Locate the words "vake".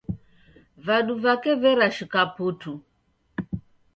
1.25-1.51